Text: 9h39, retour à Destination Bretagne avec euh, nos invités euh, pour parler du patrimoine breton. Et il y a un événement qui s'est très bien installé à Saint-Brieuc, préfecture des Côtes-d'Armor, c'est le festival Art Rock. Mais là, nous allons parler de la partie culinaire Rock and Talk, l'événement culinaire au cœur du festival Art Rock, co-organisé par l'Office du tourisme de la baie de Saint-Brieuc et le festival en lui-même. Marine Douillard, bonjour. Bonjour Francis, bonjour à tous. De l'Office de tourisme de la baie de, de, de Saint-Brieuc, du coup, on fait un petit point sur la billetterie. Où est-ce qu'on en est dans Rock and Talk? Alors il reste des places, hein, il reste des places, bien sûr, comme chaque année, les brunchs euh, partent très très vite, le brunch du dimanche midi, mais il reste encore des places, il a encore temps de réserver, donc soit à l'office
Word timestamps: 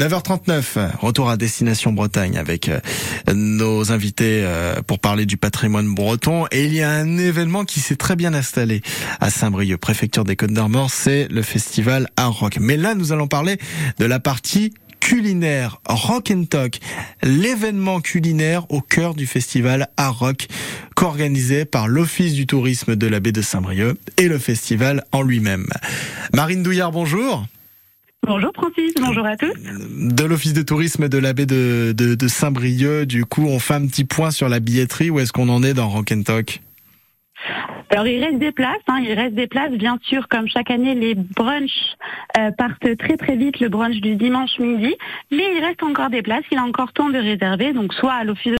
9h39, 0.00 0.98
retour 0.98 1.30
à 1.30 1.36
Destination 1.36 1.92
Bretagne 1.92 2.36
avec 2.36 2.68
euh, 2.68 2.80
nos 3.32 3.92
invités 3.92 4.40
euh, 4.42 4.82
pour 4.82 4.98
parler 4.98 5.24
du 5.24 5.36
patrimoine 5.36 5.94
breton. 5.94 6.46
Et 6.50 6.64
il 6.64 6.74
y 6.74 6.82
a 6.82 6.90
un 6.90 7.16
événement 7.16 7.64
qui 7.64 7.78
s'est 7.78 7.94
très 7.94 8.16
bien 8.16 8.34
installé 8.34 8.82
à 9.20 9.30
Saint-Brieuc, 9.30 9.78
préfecture 9.78 10.24
des 10.24 10.34
Côtes-d'Armor, 10.34 10.90
c'est 10.90 11.28
le 11.28 11.42
festival 11.42 12.08
Art 12.16 12.32
Rock. 12.40 12.58
Mais 12.60 12.76
là, 12.76 12.96
nous 12.96 13.12
allons 13.12 13.28
parler 13.28 13.56
de 13.98 14.04
la 14.04 14.18
partie 14.18 14.74
culinaire 14.98 15.80
Rock 15.86 16.32
and 16.32 16.46
Talk, 16.50 16.80
l'événement 17.22 18.00
culinaire 18.00 18.68
au 18.70 18.80
cœur 18.80 19.14
du 19.14 19.26
festival 19.26 19.88
Art 19.96 20.18
Rock, 20.18 20.48
co-organisé 20.96 21.66
par 21.66 21.86
l'Office 21.86 22.32
du 22.32 22.48
tourisme 22.48 22.96
de 22.96 23.06
la 23.06 23.20
baie 23.20 23.30
de 23.30 23.42
Saint-Brieuc 23.42 23.96
et 24.16 24.26
le 24.26 24.38
festival 24.38 25.04
en 25.12 25.22
lui-même. 25.22 25.68
Marine 26.32 26.64
Douillard, 26.64 26.90
bonjour. 26.90 27.46
Bonjour 28.26 28.52
Francis, 28.54 28.94
bonjour 29.00 29.26
à 29.26 29.36
tous. 29.36 29.52
De 29.54 30.24
l'Office 30.24 30.54
de 30.54 30.62
tourisme 30.62 31.08
de 31.08 31.18
la 31.18 31.34
baie 31.34 31.44
de, 31.44 31.92
de, 31.92 32.14
de 32.14 32.28
Saint-Brieuc, 32.28 33.04
du 33.06 33.26
coup, 33.26 33.46
on 33.46 33.58
fait 33.58 33.74
un 33.74 33.86
petit 33.86 34.04
point 34.04 34.30
sur 34.30 34.48
la 34.48 34.60
billetterie. 34.60 35.10
Où 35.10 35.20
est-ce 35.20 35.32
qu'on 35.32 35.48
en 35.50 35.62
est 35.62 35.74
dans 35.74 35.88
Rock 35.88 36.12
and 36.12 36.22
Talk? 36.22 36.62
Alors 37.90 38.08
il 38.08 38.24
reste 38.24 38.38
des 38.38 38.50
places, 38.50 38.82
hein, 38.88 39.00
il 39.04 39.12
reste 39.12 39.34
des 39.34 39.46
places, 39.46 39.70
bien 39.72 39.98
sûr, 40.02 40.26
comme 40.26 40.48
chaque 40.48 40.70
année, 40.70 40.96
les 40.96 41.14
brunchs 41.14 41.94
euh, 42.36 42.50
partent 42.50 42.96
très 42.96 43.16
très 43.16 43.36
vite, 43.36 43.60
le 43.60 43.68
brunch 43.68 44.00
du 44.00 44.16
dimanche 44.16 44.58
midi, 44.58 44.96
mais 45.30 45.44
il 45.56 45.64
reste 45.64 45.80
encore 45.84 46.10
des 46.10 46.22
places, 46.22 46.42
il 46.50 46.58
a 46.58 46.64
encore 46.64 46.92
temps 46.92 47.10
de 47.10 47.18
réserver, 47.18 47.72
donc 47.72 47.94
soit 47.94 48.14
à 48.14 48.24
l'office 48.24 48.52